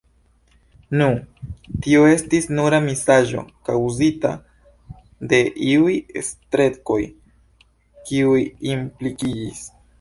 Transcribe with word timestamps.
Nu, 1.01 1.09
tio 1.87 1.99
estis 2.13 2.47
nura 2.61 2.79
misaĵo, 2.85 3.43
kaŭzita 3.69 4.33
de 5.35 5.43
iuj 5.77 5.93
strekoj, 6.31 7.01
kiuj 8.11 8.45
implikiĝis. 8.75 9.67